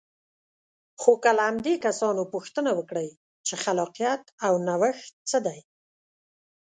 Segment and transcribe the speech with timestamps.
[1.01, 3.09] خو که له همدې کسانو پوښتنه وکړئ
[3.47, 5.59] چې خلاقیت او نوښت څه دی.